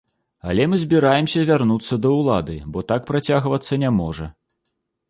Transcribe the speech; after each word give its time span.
Але 0.53 0.63
мы 0.71 0.79
збіраемся 0.83 1.43
вярнуцца 1.51 1.99
да 2.07 2.15
ўлады, 2.17 2.55
бо 2.73 2.87
так 2.95 3.01
працягвацца 3.13 3.83
не 3.87 3.95
можа. 4.01 4.35